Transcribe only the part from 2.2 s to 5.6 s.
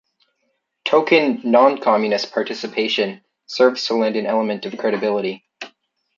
participation serves to lend an element of credibility.